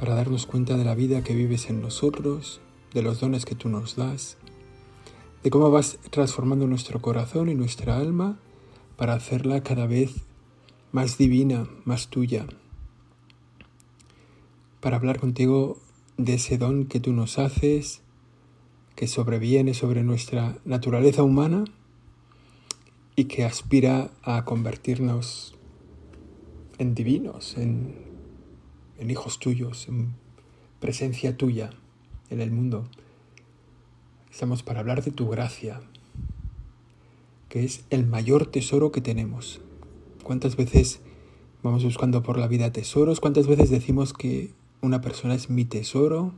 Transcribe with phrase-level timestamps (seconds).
[0.00, 2.62] para darnos cuenta de la vida que vives en nosotros,
[2.94, 4.38] de los dones que tú nos das,
[5.42, 8.38] de cómo vas transformando nuestro corazón y nuestra alma
[8.96, 10.22] para hacerla cada vez
[10.90, 12.46] más divina, más tuya,
[14.80, 15.76] para hablar contigo
[16.16, 18.00] de ese don que tú nos haces,
[18.96, 21.64] que sobreviene sobre nuestra naturaleza humana
[23.16, 25.54] y que aspira a convertirnos
[26.78, 28.09] en divinos, en,
[29.08, 30.14] hijos tuyos, en
[30.80, 31.70] presencia tuya
[32.28, 32.88] en el mundo.
[34.32, 35.80] Estamos para hablar de tu gracia,
[37.48, 39.60] que es el mayor tesoro que tenemos.
[40.24, 41.00] ¿Cuántas veces
[41.62, 43.20] vamos buscando por la vida tesoros?
[43.20, 46.32] ¿Cuántas veces decimos que una persona es mi tesoro?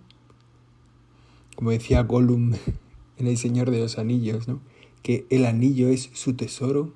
[1.56, 2.52] Como decía Gollum
[3.16, 4.60] en El Señor de los Anillos, ¿no?
[5.02, 6.92] que el anillo es su tesoro.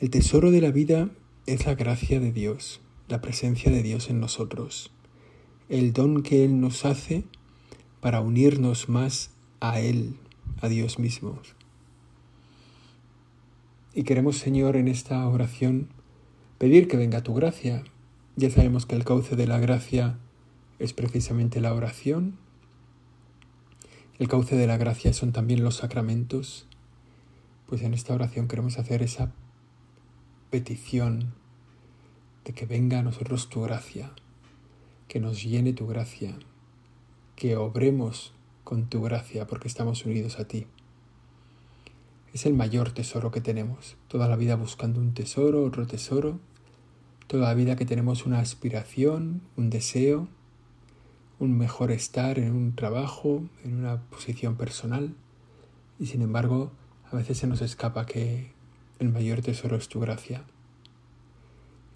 [0.00, 1.08] El tesoro de la vida
[1.46, 4.90] es la gracia de Dios, la presencia de Dios en nosotros,
[5.68, 7.24] el don que Él nos hace
[8.00, 9.30] para unirnos más
[9.60, 10.16] a Él,
[10.60, 11.38] a Dios mismo.
[13.94, 15.88] Y queremos, Señor, en esta oración
[16.58, 17.84] pedir que venga tu gracia.
[18.36, 20.18] Ya sabemos que el cauce de la gracia
[20.78, 22.36] es precisamente la oración.
[24.18, 26.66] El cauce de la gracia son también los sacramentos.
[27.68, 29.32] Pues en esta oración queremos hacer esa
[30.50, 31.34] petición
[32.44, 34.12] de que venga a nosotros tu gracia,
[35.08, 36.36] que nos llene tu gracia,
[37.36, 38.32] que obremos
[38.64, 40.66] con tu gracia porque estamos unidos a ti.
[42.32, 46.40] Es el mayor tesoro que tenemos, toda la vida buscando un tesoro, otro tesoro,
[47.26, 50.28] toda la vida que tenemos una aspiración, un deseo,
[51.38, 55.14] un mejor estar en un trabajo, en una posición personal,
[55.98, 56.72] y sin embargo
[57.10, 58.52] a veces se nos escapa que
[58.98, 60.44] el mayor tesoro es tu gracia,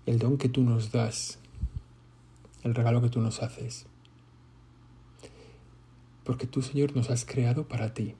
[0.09, 1.39] el don que tú nos das,
[2.63, 3.85] el regalo que tú nos haces.
[6.25, 8.15] Porque tú, Señor, nos has creado para ti,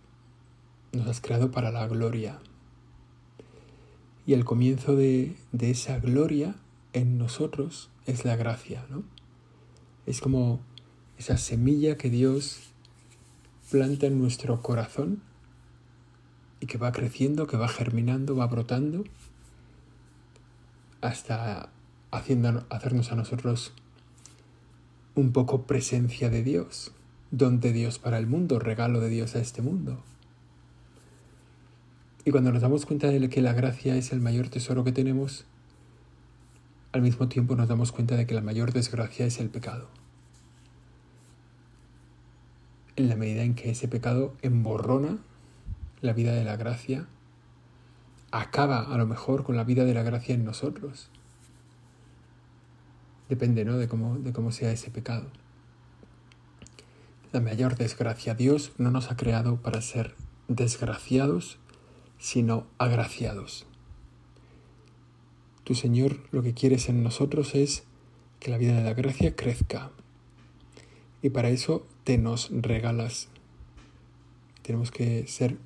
[0.93, 2.41] nos has creado para la gloria.
[4.27, 6.57] Y el comienzo de, de esa gloria
[6.93, 9.03] en nosotros es la gracia, ¿no?
[10.05, 10.61] Es como
[11.17, 12.61] esa semilla que Dios
[13.71, 15.23] planta en nuestro corazón
[16.61, 19.05] y que va creciendo, que va germinando, va brotando,
[21.01, 21.71] hasta
[22.11, 23.73] haciendo, hacernos a nosotros
[25.15, 26.93] un poco presencia de Dios,
[27.31, 30.03] don de Dios para el mundo, regalo de Dios a este mundo.
[32.25, 35.45] Y cuando nos damos cuenta de que la gracia es el mayor tesoro que tenemos,
[36.93, 39.89] al mismo tiempo nos damos cuenta de que la mayor desgracia es el pecado.
[42.97, 45.19] En la medida en que ese pecado emborrona
[46.01, 47.07] la vida de la gracia,
[48.31, 51.11] acaba a lo mejor con la vida de la gracia en nosotros.
[53.29, 53.77] Depende ¿no?
[53.77, 55.27] de, cómo, de cómo sea ese pecado.
[57.33, 58.35] La mayor desgracia.
[58.35, 60.15] Dios no nos ha creado para ser
[60.49, 61.59] desgraciados,
[62.19, 63.67] sino agraciados.
[65.65, 67.85] Tu Señor lo que quieres en nosotros es
[68.41, 69.91] que la vida de la gracia crezca.
[71.21, 73.29] Y para eso te nos regalas.
[74.63, 75.59] Tenemos que ser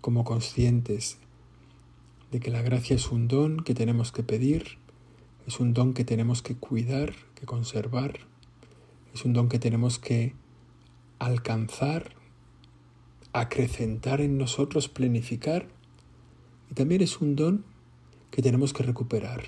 [0.00, 1.18] como conscientes
[2.30, 4.78] de que la gracia es un don que tenemos que pedir,
[5.46, 8.20] es un don que tenemos que cuidar, que conservar,
[9.12, 10.34] es un don que tenemos que
[11.18, 12.12] alcanzar,
[13.32, 15.68] acrecentar en nosotros, planificar,
[16.70, 17.64] y también es un don
[18.30, 19.42] que tenemos que recuperar.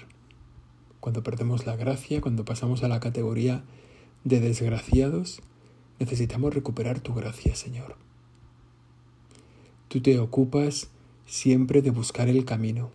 [1.01, 3.65] Cuando perdemos la gracia, cuando pasamos a la categoría
[4.25, 5.41] de desgraciados,
[5.99, 7.97] necesitamos recuperar tu gracia, Señor.
[9.89, 10.91] Tú te ocupas
[11.27, 12.91] siempre de buscar el camino.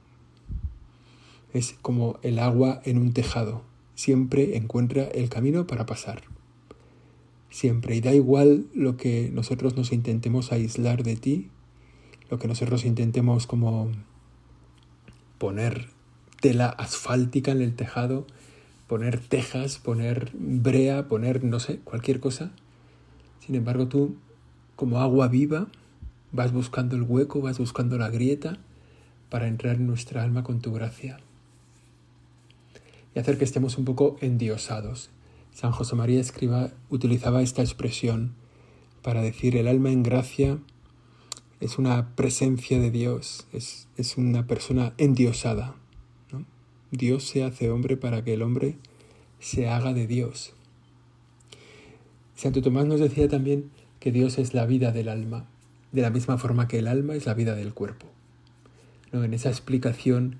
[1.53, 3.63] Es como el agua en un tejado.
[3.95, 6.23] Siempre encuentra el camino para pasar.
[7.49, 7.95] Siempre.
[7.95, 11.49] Y da igual lo que nosotros nos intentemos aislar de ti,
[12.29, 13.91] lo que nosotros intentemos como
[15.37, 15.89] poner
[16.39, 18.25] tela asfáltica en el tejado,
[18.87, 22.51] poner tejas, poner brea, poner, no sé, cualquier cosa.
[23.45, 24.15] Sin embargo, tú,
[24.75, 25.67] como agua viva,
[26.33, 28.57] Vas buscando el hueco, vas buscando la grieta
[29.29, 31.19] para entrar en nuestra alma con tu gracia.
[33.13, 35.09] Y hacer que estemos un poco endiosados,
[35.53, 38.33] San José María Escriba utilizaba esta expresión
[39.01, 40.59] para decir el alma en gracia
[41.59, 43.87] es una presencia de Dios, es,
[44.17, 45.75] una persona endiosada.
[46.89, 48.77] Dios se hace hombre para que el hombre
[49.39, 50.53] se haga de Dios.
[52.35, 53.69] Santo Tomás nos decía también
[53.99, 55.45] que Dios es la vida del alma,
[55.91, 58.07] de la misma forma que el alma es la vida del cuerpo.
[59.11, 59.23] ¿No?
[59.23, 60.39] En esa explicación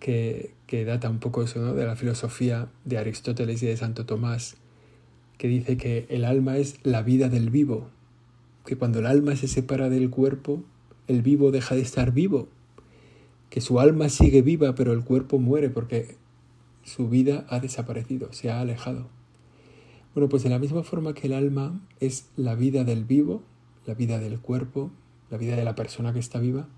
[0.00, 0.52] que,
[0.84, 4.56] data un poco eso, de la filosofía de Aristóteles y de Santo Tomás,
[5.38, 7.88] que dice que el alma es la vida del vivo,
[8.64, 10.62] que cuando el alma se separa del cuerpo,
[11.08, 12.48] el vivo deja de estar vivo,
[13.50, 16.16] que su alma sigue viva pero el cuerpo muere porque
[16.84, 19.08] su vida ha desaparecido, se ha alejado.
[20.14, 23.42] Bueno, pues de la misma forma que el alma es la vida del vivo,
[23.86, 24.90] la vida del cuerpo,
[25.30, 26.68] la vida de la persona que está viva,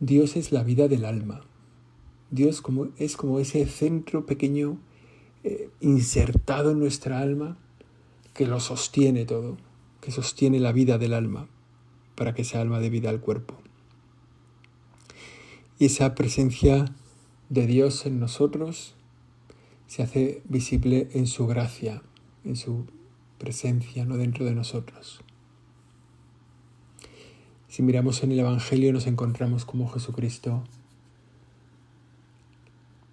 [0.00, 1.45] Dios es la vida del alma.
[2.30, 4.78] Dios como, es como ese centro pequeño
[5.44, 7.56] eh, insertado en nuestra alma
[8.34, 9.56] que lo sostiene todo,
[10.00, 11.48] que sostiene la vida del alma
[12.16, 13.54] para que esa alma dé vida al cuerpo.
[15.78, 16.86] Y esa presencia
[17.48, 18.94] de Dios en nosotros
[19.86, 22.02] se hace visible en su gracia,
[22.44, 22.86] en su
[23.38, 25.20] presencia, no dentro de nosotros.
[27.68, 30.64] Si miramos en el Evangelio nos encontramos como Jesucristo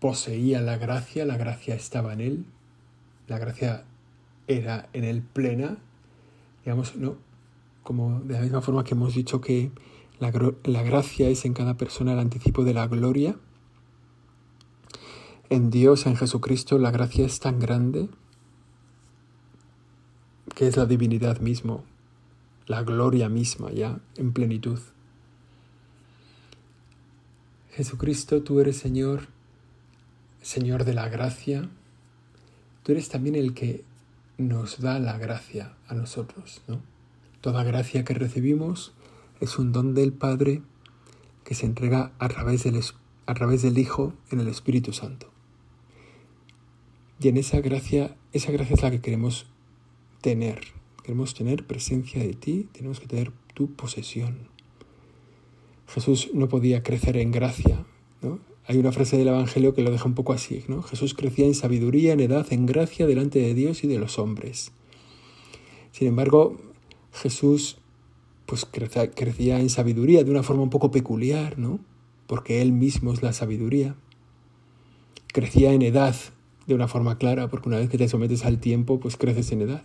[0.04, 2.46] poseía la gracia, la gracia estaba en él,
[3.30, 3.86] la gracia
[4.48, 5.78] era en él plena,
[6.66, 7.16] digamos, ¿no?
[7.84, 9.72] Como de la misma forma que hemos dicho que
[10.20, 10.34] la,
[10.66, 13.38] la gracia es en cada persona el anticipo de la gloria,
[15.50, 18.10] en Dios, en Jesucristo, la gracia es tan grande
[20.54, 21.86] que es la divinidad mismo,
[22.68, 24.80] la gloria misma ya en plenitud.
[27.72, 29.32] Jesucristo, tú eres Señor,
[30.44, 31.69] Señor de la gracia,
[32.84, 33.86] tú eres también el que
[34.38, 36.81] nos da la gracia a nosotros, ¿no?
[37.40, 38.94] Toda gracia que recibimos
[39.40, 40.62] es un don del Padre
[41.45, 42.78] que se entrega a través del,
[43.25, 45.31] a través del Hijo en el Espíritu Santo.
[47.22, 49.48] Y en esa gracia, esa gracia es la que queremos
[50.19, 50.60] tener.
[51.04, 54.50] Queremos tener presencia de ti, tenemos que tener tu posesión.
[55.88, 57.86] Jesús no podía crecer en gracia.
[58.22, 58.39] ¿no?
[58.65, 60.63] Hay una frase del Evangelio que lo deja un poco así.
[60.68, 60.81] ¿no?
[60.83, 64.71] Jesús crecía en sabiduría, en edad, en gracia delante de Dios y de los hombres.
[65.92, 66.57] Sin embargo,
[67.13, 67.77] Jesús
[68.45, 71.80] pues crecía en sabiduría de una forma un poco peculiar, ¿no?
[72.27, 73.95] Porque Él mismo es la sabiduría.
[75.27, 76.15] Crecía en edad
[76.68, 79.62] de una forma clara, porque una vez que te sometes al tiempo, pues creces en
[79.62, 79.83] edad.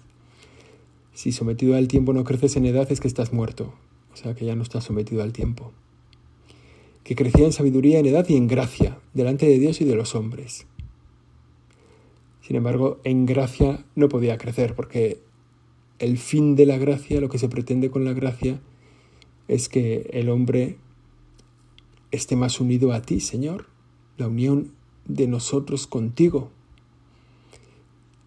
[1.14, 3.72] Si sometido al tiempo no creces en edad es que estás muerto,
[4.12, 5.72] o sea que ya no estás sometido al tiempo.
[7.08, 10.14] Que crecía en sabiduría, en edad y en gracia, delante de Dios y de los
[10.14, 10.66] hombres.
[12.42, 15.18] Sin embargo, en gracia no podía crecer, porque
[15.98, 18.60] el fin de la gracia, lo que se pretende con la gracia,
[19.48, 20.76] es que el hombre
[22.10, 23.70] esté más unido a ti, Señor,
[24.18, 24.72] la unión
[25.06, 26.50] de nosotros contigo.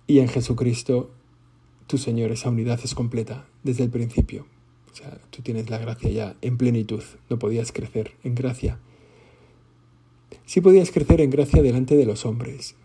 [0.07, 1.11] Y en Jesucristo
[1.85, 4.47] tu Señor, esa unidad es completa desde el principio.
[4.91, 8.79] O sea, tú tienes la gracia ya en plenitud, no podías crecer en gracia.
[10.45, 12.75] Sí podías crecer en gracia delante de los hombres.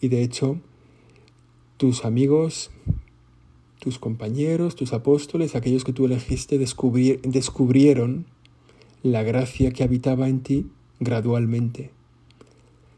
[0.00, 0.60] Y de hecho,
[1.76, 2.70] tus amigos,
[3.80, 8.26] tus compañeros, tus apóstoles, aquellos que tú elegiste, descubrieron
[9.02, 10.66] la gracia que habitaba en ti
[11.00, 11.90] gradualmente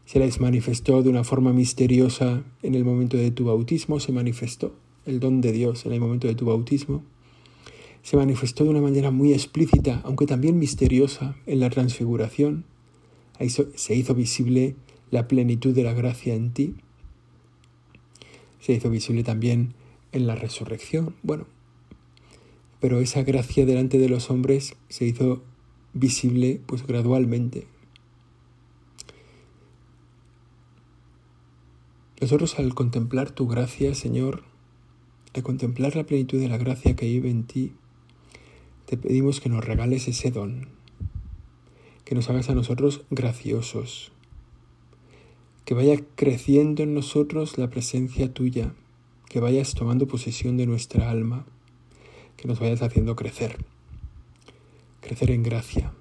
[0.09, 4.75] se les manifestó de una forma misteriosa en el momento de tu bautismo, se manifestó
[5.05, 7.03] el don de Dios en el momento de tu bautismo,
[8.09, 12.65] se manifestó de una manera muy explícita, aunque también misteriosa, en la transfiguración.
[13.39, 14.77] Ahí se hizo visible
[15.11, 16.75] la plenitud de la gracia en ti.
[18.61, 19.75] Se hizo visible también
[20.13, 21.17] en la resurrección.
[21.23, 21.47] Bueno,
[22.81, 25.43] pero esa gracia delante de los hombres se hizo
[25.93, 27.67] visible pues gradualmente,
[32.23, 34.45] Nosotros al contemplar tu gracia, Señor,
[35.35, 37.75] al contemplar la plenitud de la gracia que vive en ti,
[38.89, 40.67] te pedimos que nos regales ese don,
[42.07, 44.13] que nos hagas a nosotros graciosos,
[45.67, 48.73] que vaya creciendo en nosotros la presencia tuya,
[49.29, 51.45] que vayas tomando posesión de nuestra alma,
[52.39, 53.59] que nos vayas haciendo crecer,
[55.03, 55.93] crecer en gracia.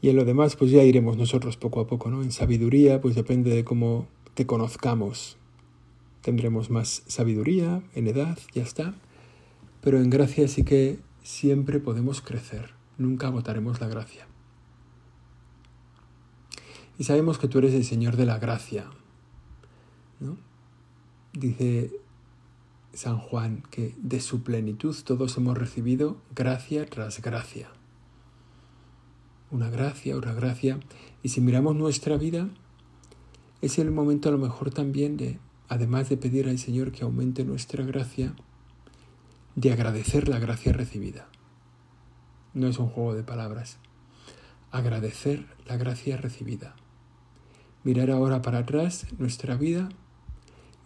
[0.00, 2.22] Y en lo demás, pues ya iremos nosotros poco a poco, ¿no?
[2.22, 5.36] En sabiduría, pues depende de cómo te conozcamos.
[6.20, 8.94] Tendremos más sabiduría en edad, ya está.
[9.80, 12.74] Pero en gracia sí que siempre podemos crecer.
[12.98, 14.26] Nunca agotaremos la gracia.
[16.98, 18.86] Y sabemos que tú eres el Señor de la gracia.
[20.20, 20.36] ¿no?
[21.32, 21.90] Dice
[22.92, 27.70] San Juan que de su plenitud todos hemos recibido gracia tras gracia.
[29.50, 30.80] Una gracia, una gracia.
[31.22, 32.48] Y si miramos nuestra vida,
[33.60, 35.38] es el momento a lo mejor también de,
[35.68, 38.34] además de pedir al Señor que aumente nuestra gracia,
[39.54, 41.28] de agradecer la gracia recibida.
[42.54, 43.78] No es un juego de palabras.
[44.70, 46.74] Agradecer la gracia recibida.
[47.84, 49.88] Mirar ahora para atrás nuestra vida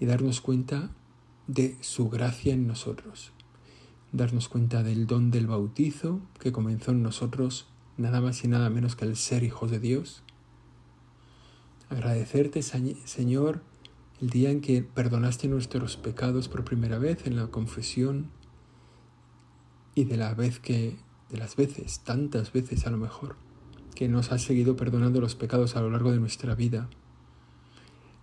[0.00, 0.90] y darnos cuenta
[1.46, 3.32] de su gracia en nosotros.
[4.12, 8.96] Darnos cuenta del don del bautizo que comenzó en nosotros nada más y nada menos
[8.96, 10.22] que el ser hijos de Dios.
[11.88, 13.62] Agradecerte, Señor,
[14.20, 18.30] el día en que perdonaste nuestros pecados por primera vez en la confesión
[19.96, 20.94] y de la vez que
[21.30, 23.34] de las veces, tantas veces a lo mejor,
[23.96, 26.88] que nos has seguido perdonando los pecados a lo largo de nuestra vida,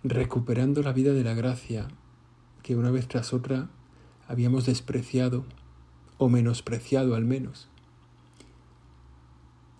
[0.04, 1.88] recuperando la vida de la gracia
[2.62, 3.68] que una vez tras otra
[4.28, 5.44] habíamos despreciado
[6.16, 7.68] o menospreciado al menos.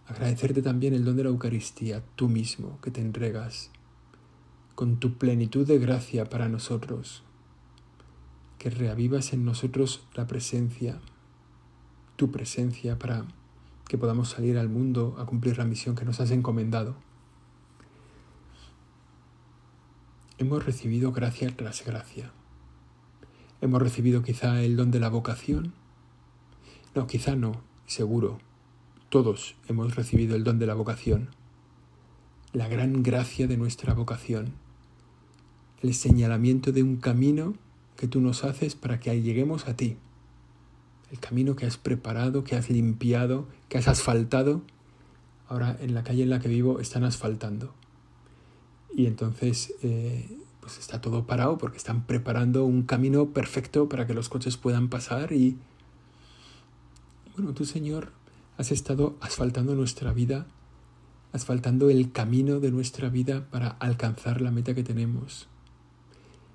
[0.06, 3.70] Agradecerte también el don de la Eucaristía, tú mismo, que te entregas
[4.74, 7.22] con tu plenitud de gracia para nosotros,
[8.58, 11.00] que reavivas en nosotros la presencia,
[12.16, 13.24] tu presencia para
[13.88, 16.96] que podamos salir al mundo a cumplir la misión que nos has encomendado.
[20.38, 22.32] Hemos recibido gracia tras gracia
[23.64, 25.72] Hemos recibido quizá el don de la vocación.
[26.94, 28.38] No, quizá no, seguro.
[29.08, 31.30] Todos hemos recibido el don de la vocación.
[32.52, 34.52] La gran gracia de nuestra vocación.
[35.80, 37.54] El señalamiento de un camino
[37.96, 39.96] que tú nos haces para que lleguemos a ti.
[41.10, 44.62] El camino que has preparado, que has limpiado, que has asfaltado.
[45.48, 47.72] Ahora en la calle en la que vivo están asfaltando.
[48.94, 54.14] Y entonces eh, pues está todo parado porque están preparando un camino perfecto para que
[54.14, 55.58] los coches puedan pasar y
[57.36, 58.12] bueno, tú Señor
[58.56, 60.46] has estado asfaltando nuestra vida,
[61.32, 65.48] asfaltando el camino de nuestra vida para alcanzar la meta que tenemos.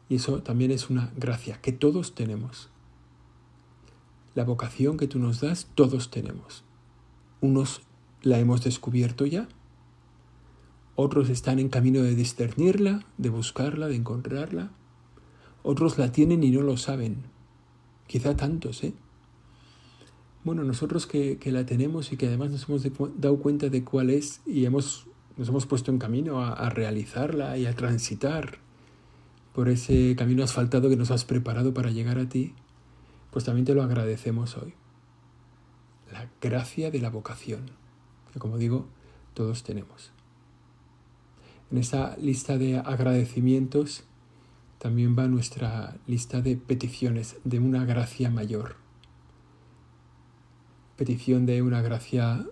[0.08, 2.70] Y eso también es una gracia que todos tenemos.
[4.36, 6.64] La vocación que tú nos das, todos tenemos.
[7.42, 7.82] Unos
[8.22, 9.48] la hemos descubierto ya
[11.02, 14.72] otros están en camino de discernirla, de buscarla, de encontrarla.
[15.64, 17.24] Otros la tienen y no lo saben.
[18.06, 18.92] Quizá tantos, ¿eh?
[20.44, 22.84] Bueno, nosotros que, la tenemos y que además nos hemos
[23.18, 25.08] dado cuenta de cuál es y hemos,
[25.38, 28.58] nos hemos puesto en camino a, a realizarla y a transitar
[29.56, 32.56] por ese camino asfaltado que nos has preparado para llegar a ti,
[33.32, 34.74] pues también te lo agradecemos hoy.
[36.12, 37.72] La gracia de la vocación,
[38.34, 38.88] que como digo,
[39.34, 40.12] todos tenemos.
[41.72, 44.04] En esa lista de agradecimientos
[44.80, 48.78] también va nuestra lista de peticiones de una gracia mayor.
[50.96, 52.46] Petición de una gracia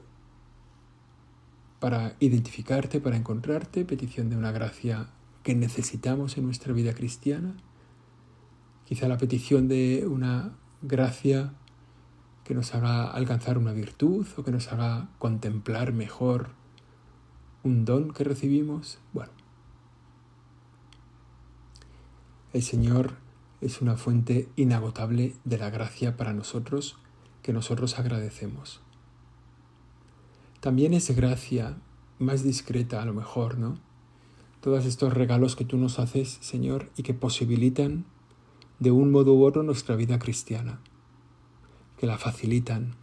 [1.80, 5.10] para identificarte, para encontrarte, petición de una gracia
[5.44, 7.56] que necesitamos en nuestra vida cristiana,
[8.86, 11.54] quizá la petición de una gracia
[12.44, 16.50] que nos haga alcanzar una virtud o que nos haga contemplar mejor
[17.64, 19.32] un don que recibimos, bueno,
[22.54, 23.16] el Señor
[23.60, 26.98] es una fuente inagotable de la gracia para nosotros
[27.42, 28.82] que nosotros agradecemos.
[30.60, 31.78] También es gracia
[32.20, 33.78] más discreta a lo mejor, ¿no?
[34.62, 38.06] Todos estos regalos que tú nos haces, Señor, y que posibilitan
[38.80, 40.80] de un modo u otro nuestra vida cristiana,
[41.98, 42.96] que la facilitan,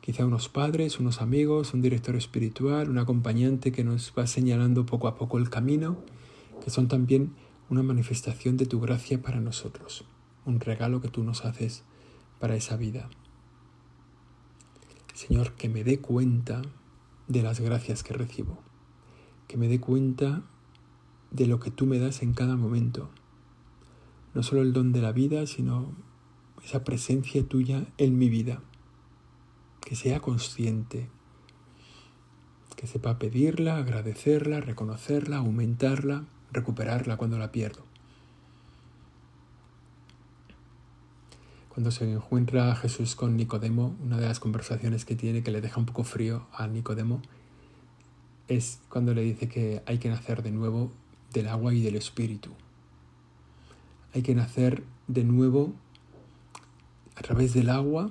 [0.00, 5.06] quizá unos padres, unos amigos, un director espiritual, un acompañante que nos va señalando poco
[5.06, 5.98] a poco el camino,
[6.64, 7.34] que son también
[7.70, 10.04] una manifestación de tu gracia para nosotros,
[10.44, 11.84] un regalo que tú nos haces
[12.40, 13.08] para esa vida.
[15.14, 16.62] Señor, que me dé cuenta
[17.28, 18.58] de las gracias que recibo,
[19.46, 20.42] que me dé cuenta
[21.30, 23.10] de lo que tú me das en cada momento,
[24.34, 25.94] no solo el don de la vida, sino
[26.64, 28.62] esa presencia tuya en mi vida
[29.80, 31.08] que sea consciente,
[32.76, 37.84] que sepa pedirla, agradecerla, reconocerla, aumentarla, recuperarla cuando la pierdo.
[41.68, 45.80] Cuando se encuentra Jesús con Nicodemo, una de las conversaciones que tiene que le deja
[45.80, 47.22] un poco frío a Nicodemo
[48.48, 50.92] es cuando le dice que hay que nacer de nuevo
[51.32, 52.50] del agua y del espíritu.
[54.14, 55.72] Hay que nacer de nuevo
[57.16, 58.10] a través del agua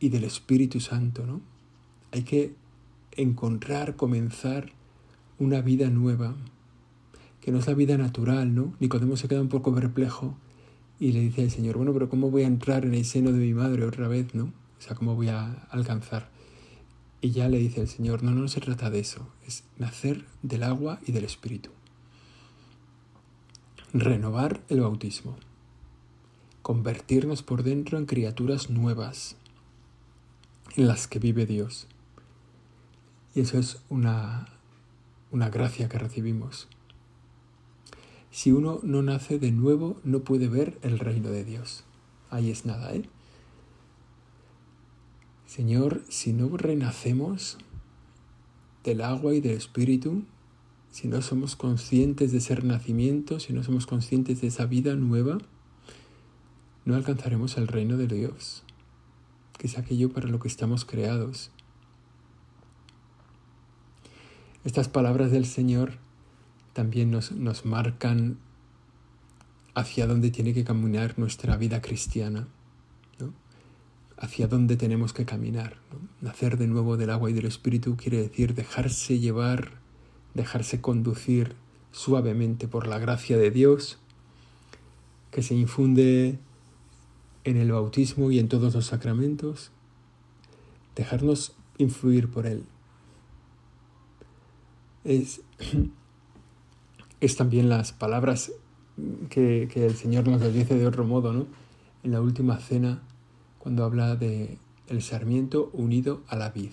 [0.00, 1.40] y del Espíritu Santo, ¿no?
[2.10, 2.54] Hay que
[3.12, 4.72] encontrar, comenzar
[5.38, 6.34] una vida nueva
[7.40, 8.74] que no es la vida natural, ¿no?
[8.78, 10.36] Nicodemo se queda un poco perplejo
[11.00, 13.38] y le dice al Señor, bueno, pero ¿cómo voy a entrar en el seno de
[13.38, 14.44] mi madre otra vez, ¿no?
[14.44, 16.30] O sea, ¿cómo voy a alcanzar?
[17.20, 20.62] Y ya le dice el Señor, no, no se trata de eso, es nacer del
[20.62, 21.70] agua y del Espíritu.
[23.94, 25.36] Renovar el bautismo.
[26.62, 29.36] Convertirnos por dentro en criaturas nuevas
[30.76, 31.86] en las que vive Dios.
[33.34, 34.48] Y eso es una,
[35.30, 36.68] una gracia que recibimos.
[38.30, 41.84] Si uno no nace de nuevo, no puede ver el reino de Dios.
[42.30, 43.04] Ahí es nada, ¿eh?
[45.44, 47.58] Señor, si no renacemos
[48.84, 50.24] del agua y del espíritu,
[50.92, 55.38] si no somos conscientes de ser nacimiento, si no somos conscientes de esa vida nueva,
[56.84, 58.62] no alcanzaremos el reino de Dios,
[59.58, 61.50] que es aquello para lo que estamos creados.
[64.64, 65.94] Estas palabras del Señor
[66.74, 68.38] también nos, nos marcan
[69.74, 72.48] hacia dónde tiene que caminar nuestra vida cristiana,
[74.18, 75.78] hacia dónde tenemos que caminar.
[76.20, 79.81] Nacer de nuevo del agua y del espíritu quiere decir dejarse llevar,
[80.34, 81.54] dejarse conducir
[81.90, 83.98] suavemente por la gracia de Dios,
[85.30, 86.38] que se infunde
[87.44, 89.70] en el bautismo y en todos los sacramentos,
[90.94, 92.64] dejarnos influir por Él.
[95.04, 95.40] Es
[97.22, 98.52] es también las palabras
[99.30, 101.46] que, el Señor nos dice de otro modo, ¿no?
[102.02, 103.00] En la última cena,
[103.60, 104.58] cuando habla de
[104.88, 106.72] el sarmiento unido a la vid.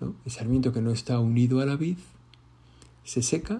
[0.00, 1.98] El sarmiento que no está unido a la vid
[3.04, 3.58] se seca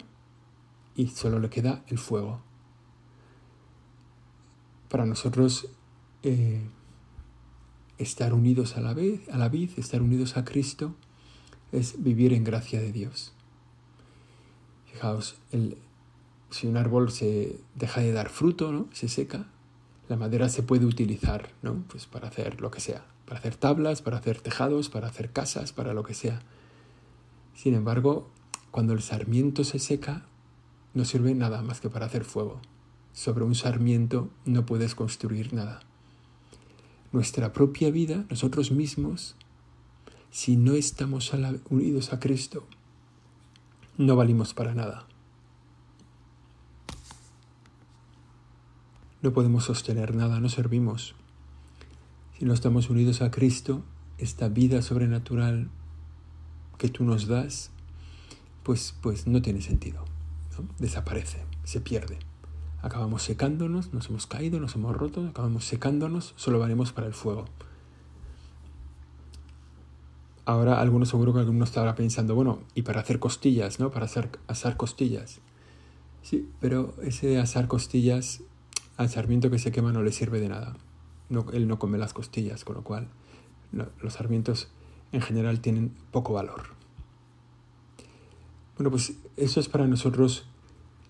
[0.96, 2.40] y solo le queda el fuego.
[4.88, 5.68] Para nosotros
[6.22, 6.62] eh,
[7.98, 10.94] estar unidos a la, vid, a la vid, estar unidos a Cristo,
[11.72, 13.32] es vivir en gracia de Dios.
[14.92, 15.36] Fijaos,
[16.50, 18.88] si un árbol se deja de dar fruto, ¿no?
[18.92, 19.46] se seca,
[20.08, 21.82] la madera se puede utilizar ¿no?
[21.88, 25.72] pues para hacer lo que sea, para hacer tablas, para hacer tejados, para hacer casas,
[25.72, 26.40] para lo que sea.
[27.54, 28.28] Sin embargo,
[28.70, 30.26] cuando el sarmiento se seca,
[30.94, 32.60] no sirve nada más que para hacer fuego.
[33.12, 35.80] Sobre un sarmiento no puedes construir nada.
[37.12, 39.36] Nuestra propia vida, nosotros mismos,
[40.30, 41.32] si no estamos
[41.70, 42.66] unidos a Cristo,
[43.96, 45.06] no valimos para nada.
[49.22, 51.14] No podemos sostener nada, no servimos.
[52.38, 53.84] Si no estamos unidos a Cristo,
[54.18, 55.70] esta vida sobrenatural
[56.78, 57.70] que tú nos das,
[58.64, 60.04] pues, pues no tiene sentido.
[60.78, 62.18] Desaparece, se pierde.
[62.82, 67.44] Acabamos secándonos, nos hemos caído, nos hemos roto, acabamos secándonos, solo valemos para el fuego.
[70.44, 73.90] Ahora algunos seguro que alguno estará pensando, bueno, y para hacer costillas, ¿no?
[73.90, 75.40] Para hacer, asar costillas.
[76.22, 78.42] Sí, pero ese asar costillas
[78.96, 80.76] al sarmiento que se quema no le sirve de nada.
[81.28, 83.08] No, él no come las costillas, con lo cual
[83.72, 84.68] los sarmientos
[85.12, 86.62] en general tienen poco valor.
[88.76, 90.46] Bueno, pues eso es para nosotros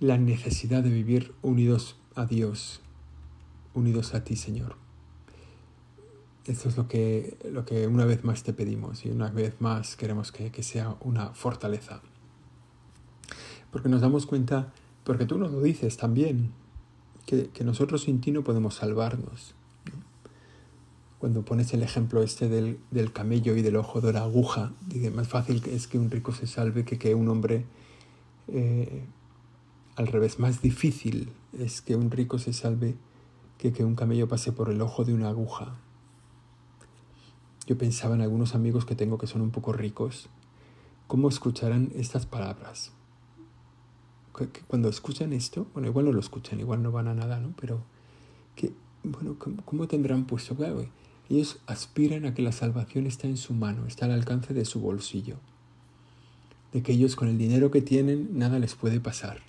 [0.01, 2.83] la necesidad de vivir unidos a Dios,
[3.73, 4.77] unidos a ti, Señor.
[6.45, 9.97] Esto es lo que, lo que una vez más te pedimos y una vez más
[9.97, 12.03] queremos que, sea una fortaleza.
[13.71, 14.73] Porque nos damos cuenta,
[15.05, 16.53] porque tú nos lo dices también,
[17.25, 19.55] que, nosotros sin ti no podemos salvarnos.
[21.25, 25.27] Cuando pones el ejemplo este del, camello y del ojo de la aguja, dice, más
[25.27, 27.65] fácil es que un rico se salve que que un hombre,
[28.49, 29.07] eh,
[29.97, 32.97] al revés, más difícil es que un rico se salve
[33.57, 35.79] que que un camello pase por el ojo de una aguja.
[37.67, 40.29] Yo pensaba en algunos amigos que tengo que son un poco ricos,
[41.07, 42.93] cómo escucharán estas palabras.
[44.69, 47.55] cuando escuchan esto, bueno, igual no lo escuchan, igual no van a nada, ¿no?
[47.59, 47.83] Pero,
[48.57, 50.55] que, bueno, ¿cómo, tendrán puesto?
[50.55, 50.85] Claro,
[51.31, 54.81] ellos aspiran a que la salvación está en su mano, está al alcance de su
[54.81, 55.37] bolsillo.
[56.73, 59.41] De que ellos con el dinero que tienen nada les puede pasar.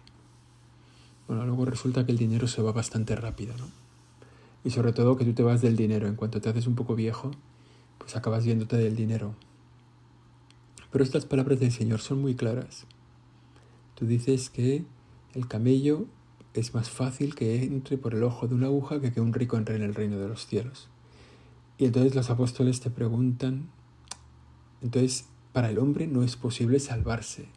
[1.27, 3.67] Bueno, luego resulta que el dinero se va bastante rápido, ¿no?
[4.63, 6.07] Y sobre todo que tú te vas del dinero.
[6.07, 7.31] En cuanto te haces un poco viejo,
[7.97, 9.35] pues acabas viéndote del dinero.
[10.91, 12.85] Pero estas palabras del Señor son muy claras.
[13.95, 14.85] Tú dices que
[15.33, 16.05] el camello
[16.53, 19.57] es más fácil que entre por el ojo de una aguja que que un rico
[19.57, 20.89] entre en el reino de los cielos.
[21.77, 23.69] Y entonces los apóstoles te preguntan,
[24.81, 27.47] entonces para el hombre no es posible salvarse.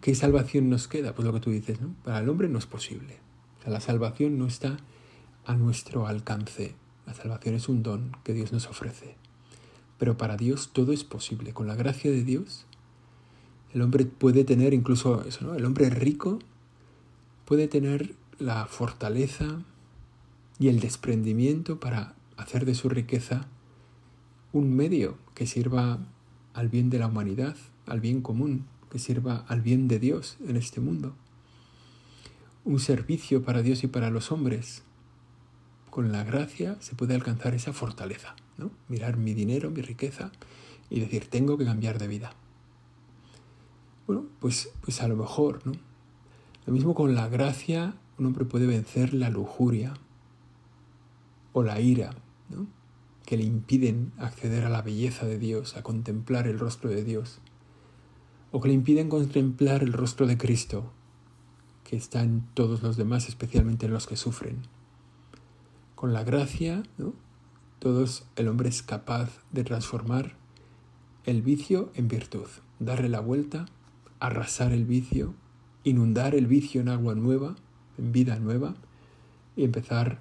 [0.00, 1.14] ¿Qué salvación nos queda?
[1.14, 1.94] Pues lo que tú dices, ¿no?
[2.04, 3.18] Para el hombre no es posible.
[3.66, 4.76] La salvación no está
[5.44, 6.74] a nuestro alcance.
[7.06, 9.16] La salvación es un don que Dios nos ofrece.
[9.98, 11.52] Pero para Dios todo es posible.
[11.52, 12.66] Con la gracia de Dios,
[13.76, 15.54] El hombre puede tener incluso eso, ¿no?
[15.54, 16.38] El hombre rico
[17.44, 19.62] puede tener la fortaleza
[20.58, 23.48] y el desprendimiento para hacer de su riqueza
[24.52, 25.98] un medio que sirva
[26.54, 30.56] al bien de la humanidad, al bien común, que sirva al bien de Dios en
[30.56, 31.14] este mundo.
[32.64, 34.82] Un servicio para Dios y para los hombres.
[35.90, 38.70] Con la gracia se puede alcanzar esa fortaleza, ¿no?
[38.88, 40.32] Mirar mi dinero, mi riqueza
[40.90, 42.32] y decir, tengo que cambiar de vida.
[44.06, 45.72] Bueno, pues, pues a lo mejor, ¿no?
[46.66, 49.94] Lo mismo con la gracia, un hombre puede vencer la lujuria
[51.52, 52.10] o la ira,
[53.24, 57.40] que le impiden acceder a la belleza de Dios, a contemplar el rostro de Dios,
[58.52, 60.92] o que le impiden contemplar el rostro de Cristo,
[61.84, 64.62] que está en todos los demás, especialmente en los que sufren.
[65.94, 66.82] Con la gracia,
[67.78, 70.36] todos el hombre es capaz de transformar
[71.24, 72.46] el vicio en virtud,
[72.78, 73.66] darle la vuelta,
[74.20, 75.34] arrasar el vicio,
[75.84, 77.56] inundar el vicio en agua nueva,
[77.98, 78.74] en vida nueva,
[79.56, 80.20] y empezar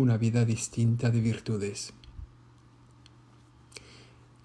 [0.00, 1.92] una vida distinta de virtudes.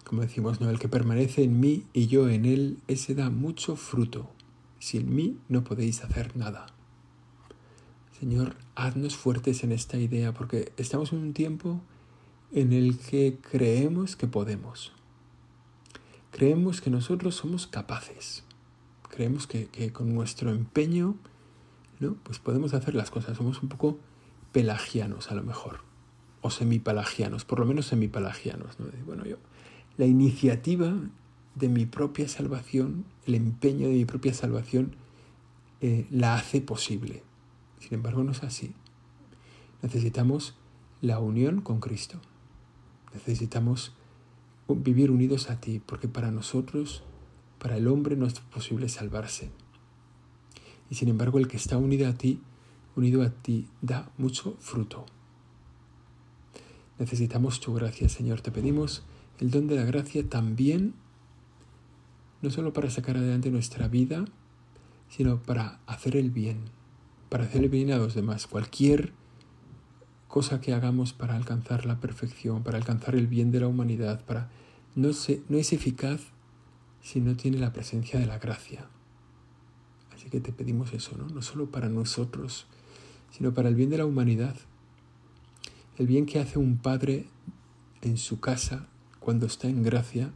[0.04, 0.70] Como decimos, ¿no?
[0.70, 4.30] El que permanece en mí y yo en él, ese da mucho fruto.
[4.80, 6.68] Sin mí no podéis hacer nada.
[8.20, 11.82] Señor, haznos fuertes en esta idea porque estamos en un tiempo
[12.52, 14.94] en el que creemos que podemos.
[16.32, 18.44] Creemos que nosotros somos capaces.
[19.10, 21.16] Creemos que, con nuestro empeño
[22.00, 22.16] ¿no?
[22.24, 23.38] pues podemos hacer las cosas.
[23.38, 23.98] Somos un poco
[24.56, 25.82] pelagianos a lo mejor.
[26.40, 28.80] O semipelagianos, por lo menos semipelagianos.
[28.80, 28.86] ¿no?
[29.06, 29.36] Bueno, yo
[29.98, 30.96] la iniciativa
[31.56, 34.96] de mi propia salvación, el empeño de mi propia salvación,
[35.82, 37.22] eh, la hace posible.
[37.80, 38.74] Sin embargo, no es así.
[39.82, 40.56] Necesitamos
[41.02, 42.22] la unión con Cristo.
[43.14, 43.94] Necesitamos
[44.70, 47.04] vivir unidos a ti, porque para nosotros,
[47.60, 49.52] para el hombre, no es posible salvarse.
[50.90, 52.40] Y sin embargo, el que está unido a ti,
[52.96, 55.06] unido a ti, da mucho fruto.
[56.98, 58.42] Necesitamos tu gracia, Señor.
[58.42, 59.04] Te pedimos
[59.40, 60.94] el don de la gracia también,
[62.42, 64.26] no solo para sacar adelante nuestra vida,
[65.10, 66.60] sino para hacer el bien,
[67.30, 68.48] para hacer el bien a los demás.
[68.48, 69.14] Cualquier
[70.28, 74.50] cosa que hagamos para alcanzar la perfección, para alcanzar el bien de la humanidad, para
[74.96, 75.10] no,
[75.50, 76.22] no es eficaz
[77.02, 78.88] si no tiene la presencia de la gracia.
[80.14, 81.28] Así que te pedimos eso, ¿no?
[81.28, 82.68] No solo para nosotros,
[83.36, 84.56] sino para el bien de la humanidad.
[85.98, 87.26] El bien que hace un padre
[88.02, 88.88] en su casa
[89.20, 90.32] cuando está en gracia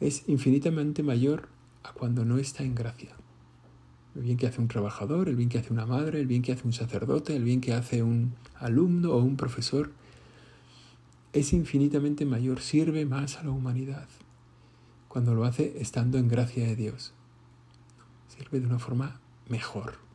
[0.00, 1.48] es infinitamente mayor
[1.82, 3.10] a cuando no está en gracia.
[4.14, 6.52] El bien que hace un trabajador, el bien que hace una madre, el bien que
[6.52, 9.92] hace un sacerdote, el bien que hace un alumno o un profesor,
[11.34, 14.08] es infinitamente mayor, sirve más a la humanidad
[15.08, 17.12] cuando lo hace estando en gracia de Dios.
[18.28, 20.05] Sirve de una forma mejor.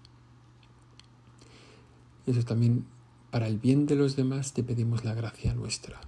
[2.25, 2.86] Eso también,
[3.31, 6.01] para el bien de los demás, te pedimos la gracia nuestra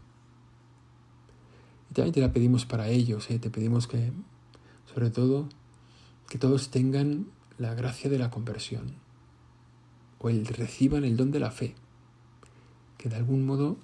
[1.93, 3.39] también te la pedimos para ellos, ¿eh?
[3.39, 4.11] te pedimos que,
[4.93, 5.47] sobre todo,
[6.27, 8.95] que todos tengan la gracia de la conversión
[10.19, 11.75] o el reciban el don de la fe,
[12.97, 13.77] que de algún modo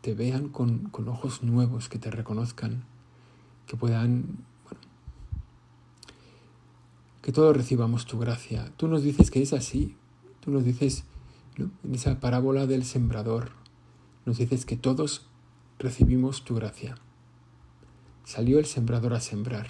[0.00, 2.84] te vean con, con ojos nuevos, que te reconozcan,
[3.66, 4.44] que puedan,
[7.22, 8.72] que todos recibamos tu gracia.
[8.76, 9.94] Tú nos dices que es así,
[10.40, 11.04] tú nos dices,
[11.56, 13.50] en esa parábola del sembrador,
[14.26, 15.26] nos dices que todos
[15.78, 16.96] recibimos tu gracia.
[18.24, 19.68] Salió el sembrador a sembrar.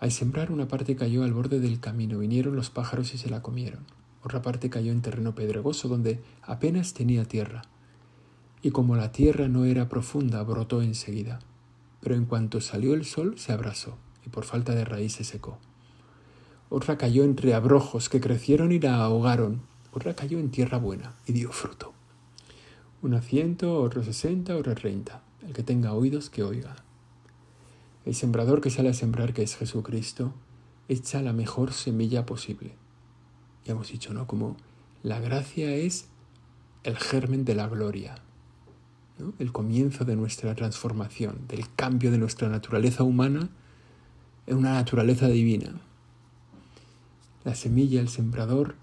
[0.00, 3.42] Al sembrar una parte cayó al borde del camino, vinieron los pájaros y se la
[3.42, 3.86] comieron.
[4.22, 7.62] Otra parte cayó en terreno pedregoso donde apenas tenía tierra.
[8.60, 11.38] Y como la tierra no era profunda, brotó enseguida.
[12.00, 15.58] Pero en cuanto salió el sol, se abrasó y por falta de raíz se secó.
[16.68, 19.62] Otra cayó entre abrojos que crecieron y la ahogaron.
[20.16, 21.92] Cayó en tierra buena y dio fruto.
[23.02, 25.22] Una ciento, otro sesenta, otro treinta.
[25.44, 26.76] El que tenga oídos, que oiga.
[28.04, 30.32] El sembrador que sale a sembrar, que es Jesucristo,
[30.88, 32.74] echa la mejor semilla posible.
[33.64, 34.26] Ya hemos dicho, ¿no?
[34.26, 34.56] Como
[35.02, 36.06] la gracia es
[36.84, 38.16] el germen de la gloria,
[39.38, 43.48] el comienzo de nuestra transformación, del cambio de nuestra naturaleza humana
[44.46, 45.80] en una naturaleza divina.
[47.44, 48.76] La semilla, el sembrador,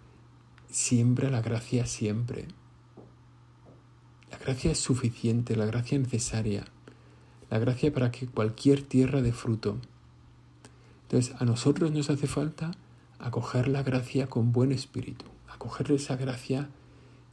[0.74, 2.48] siembra la gracia siempre.
[4.30, 6.66] La gracia es suficiente, la gracia necesaria
[7.54, 9.78] la gracia para que cualquier tierra dé fruto.
[11.04, 12.72] Entonces a nosotros nos hace falta
[13.20, 16.68] acoger la gracia con buen espíritu, acoger esa gracia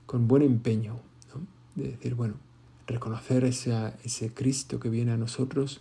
[0.05, 1.01] con buen empeño,
[1.75, 2.35] de decir, bueno,
[2.87, 5.81] reconocer ese, ese Cristo que viene a nosotros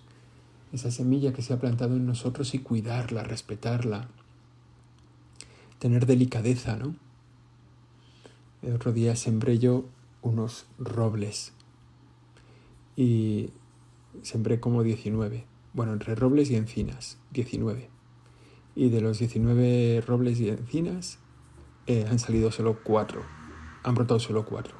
[0.72, 4.08] esa semilla que se ha plantado en nosotros y cuidarla, respetarla,
[5.80, 6.96] tener delicadeza, ¿no?
[8.62, 9.86] El otro día sembré yo
[10.22, 11.54] unos robles
[12.98, 13.52] y
[14.22, 15.46] sembré como 19.
[15.74, 17.90] Bueno, entre robles y encinas, 19.
[18.76, 21.20] Y de los 19 robles y encinas
[21.88, 23.22] eh, han salido solo 4.
[23.84, 24.76] Han brotado solo 4.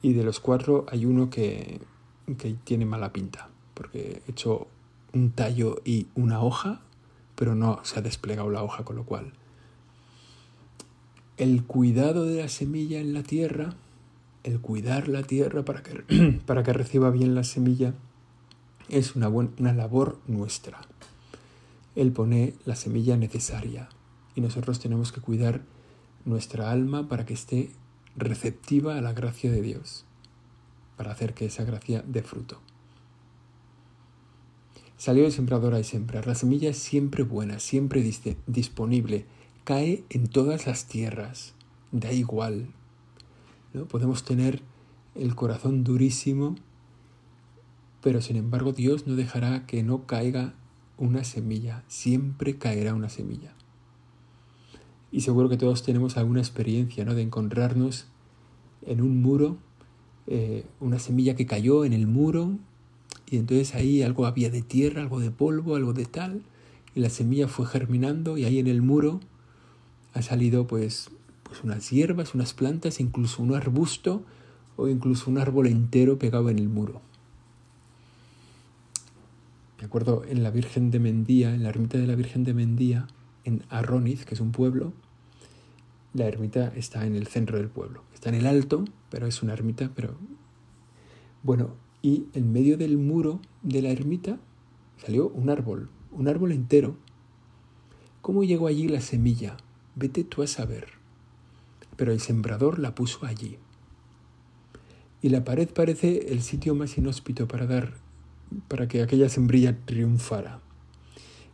[0.00, 1.80] Y de los 4 hay uno que,
[2.38, 4.68] que tiene mala pinta, porque he hecho
[5.12, 6.82] un tallo y una hoja,
[7.34, 9.32] pero no se ha desplegado la hoja, con lo cual
[11.38, 13.74] el cuidado de la semilla en la tierra,
[14.42, 17.94] el cuidar la tierra para que, para que reciba bien la semilla,
[18.88, 20.80] es una, una labor nuestra.
[21.94, 23.88] Él pone la semilla necesaria
[24.34, 25.62] y nosotros tenemos que cuidar
[26.24, 27.70] nuestra alma para que esté
[28.16, 30.04] receptiva a la gracia de Dios,
[30.96, 32.60] para hacer que esa gracia dé fruto.
[34.96, 36.26] Salió el sembrador a sembrar.
[36.26, 38.02] La semilla es siempre buena, siempre
[38.46, 39.26] disponible,
[39.68, 41.52] cae en todas las tierras,
[41.92, 42.68] da igual.
[43.74, 43.84] ¿no?
[43.84, 44.62] Podemos tener
[45.14, 46.54] el corazón durísimo,
[48.00, 50.54] pero sin embargo Dios no dejará que no caiga
[50.96, 53.52] una semilla, siempre caerá una semilla.
[55.12, 57.14] Y seguro que todos tenemos alguna experiencia ¿no?
[57.14, 58.06] de encontrarnos
[58.86, 59.58] en un muro,
[60.28, 62.56] eh, una semilla que cayó en el muro
[63.26, 66.40] y entonces ahí algo había de tierra, algo de polvo, algo de tal,
[66.94, 69.20] y la semilla fue germinando y ahí en el muro
[70.18, 71.10] ha salido pues,
[71.44, 74.24] pues unas hierbas, unas plantas, incluso un arbusto
[74.76, 77.00] o incluso un árbol entero pegado en el muro.
[79.78, 83.06] Me acuerdo en la Virgen de Mendía, en la ermita de la Virgen de Mendía,
[83.44, 84.92] en Arroniz, que es un pueblo,
[86.14, 88.02] la ermita está en el centro del pueblo.
[88.12, 90.16] Está en el alto, pero es una ermita, pero
[91.44, 94.40] bueno, y en medio del muro de la ermita
[94.96, 96.96] salió un árbol, un árbol entero.
[98.20, 99.56] ¿Cómo llegó allí la semilla?
[99.98, 100.88] Vete tú a saber.
[101.96, 103.58] Pero el sembrador la puso allí.
[105.20, 107.94] Y la pared parece el sitio más inhóspito para dar,
[108.68, 110.60] para que aquella sembrilla triunfara.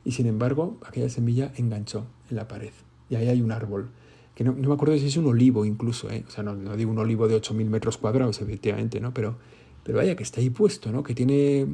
[0.04, 2.72] Y sin embargo, aquella semilla enganchó en la pared.
[3.08, 3.90] Y ahí hay un árbol,
[4.34, 6.24] que no, me acuerdo si es un olivo incluso, ¿eh?
[6.26, 9.14] o sea, no, digo un olivo de 8.000 metros cuadrados, efectivamente, ¿no?
[9.14, 9.36] Pero
[9.84, 11.02] pero vaya que está ahí puesto, ¿no?
[11.02, 11.66] Que tiene,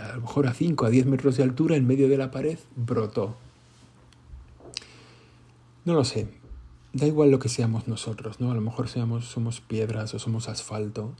[0.00, 2.58] a lo mejor a 5, a 10 metros de altura, en medio de la pared,
[2.74, 3.36] brotó.
[5.86, 6.26] No lo sé.
[6.92, 8.50] Da igual lo que seamos nosotros, ¿no?
[8.50, 11.14] A lo mejor seamos, somos piedras o somos asfalto.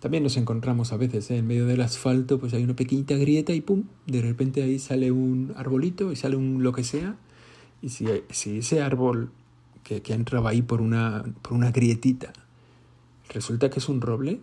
[0.00, 1.36] También nos encontramos a veces, ¿eh?
[1.36, 3.84] en medio del asfalto, pues hay una pequeñita grieta y ¡pum!
[4.06, 7.16] De repente ahí sale un arbolito y sale un lo que sea.
[7.82, 9.32] Y si, si ese árbol
[9.84, 12.32] que, que entraba ahí por una, por una grietita
[13.28, 14.40] resulta que es un roble,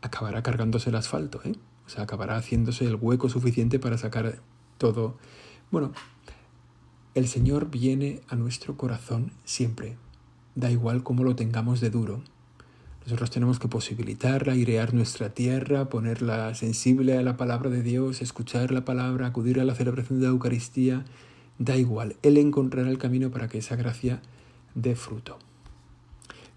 [0.00, 1.52] acabará cargándose el asfalto, ¿eh?
[1.86, 4.40] O sea, acabará haciéndose el hueco suficiente para sacar
[4.78, 5.18] todo.
[5.70, 5.92] Bueno,
[7.16, 9.96] el Señor viene a nuestro corazón siempre.
[10.54, 12.22] Da igual cómo lo tengamos de duro.
[13.04, 18.70] Nosotros tenemos que posibilitar airear nuestra tierra, ponerla sensible a la palabra de Dios, escuchar
[18.70, 21.06] la palabra, acudir a la celebración de la Eucaristía.
[21.58, 24.20] Da igual, Él encontrará el camino para que esa gracia
[24.74, 25.38] dé fruto.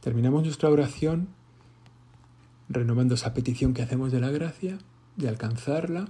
[0.01, 1.29] Terminamos nuestra oración
[2.67, 4.77] renovando esa petición que hacemos de la gracia,
[5.15, 6.09] de alcanzarla,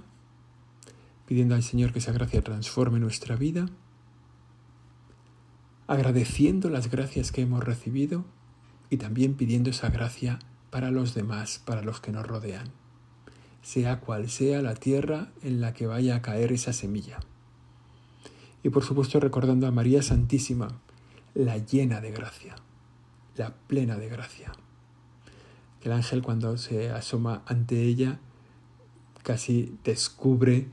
[1.26, 3.66] pidiendo al Señor que esa gracia transforme nuestra vida,
[5.90, 8.24] agradeciendo las gracias que hemos recibido
[8.90, 10.38] y también pidiendo esa gracia
[10.70, 12.70] para los demás, para los que nos rodean,
[13.60, 17.18] sea cual sea la tierra en la que vaya a caer esa semilla.
[18.62, 20.68] Y por supuesto recordando a María Santísima,
[21.34, 22.54] la llena de gracia,
[23.36, 24.52] la plena de gracia.
[25.82, 28.20] El ángel cuando se asoma ante ella
[29.24, 30.68] casi descubre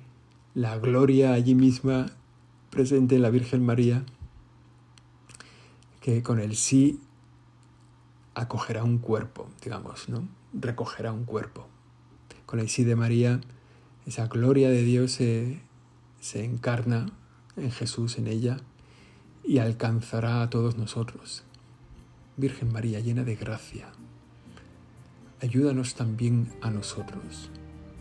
[0.54, 2.06] la gloria allí misma
[2.70, 4.06] presente en la Virgen María,
[6.08, 7.02] que con el sí
[8.34, 10.26] acogerá un cuerpo, digamos, ¿no?
[10.54, 11.68] Recogerá un cuerpo.
[12.46, 13.42] Con el sí de María,
[14.06, 15.60] esa gloria de Dios se,
[16.22, 17.08] se encarna
[17.58, 18.56] en Jesús, en ella,
[19.44, 21.44] y alcanzará a todos nosotros.
[22.38, 23.90] Virgen María, llena de gracia,
[25.42, 27.50] ayúdanos también a nosotros.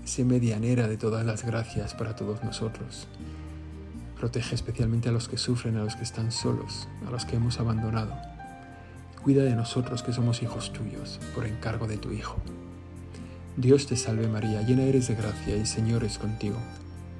[0.04, 3.08] Sé medianera de todas las gracias para todos nosotros.
[4.18, 7.60] Protege especialmente a los que sufren, a los que están solos, a los que hemos
[7.60, 8.14] abandonado.
[9.22, 12.36] Cuida de nosotros que somos hijos tuyos, por encargo de tu Hijo.
[13.56, 16.58] Dios te salve María, llena eres de gracia y el Señor es contigo.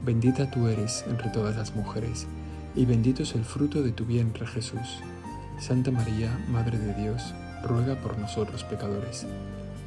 [0.04, 2.26] Bendita tú eres entre todas las mujeres,
[2.74, 5.00] y bendito es el fruto de tu vientre Jesús.
[5.59, 9.26] Santa María, Madre de Dios, ruega por nosotros pecadores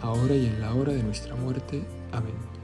[0.01, 1.83] ahora y en la hora de nuestra muerte.
[2.11, 2.58] Amén.